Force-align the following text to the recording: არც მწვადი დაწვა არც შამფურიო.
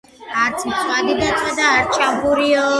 არც 0.43 0.65
მწვადი 0.71 1.17
დაწვა 1.21 1.69
არც 1.77 1.95
შამფურიო. 2.03 2.69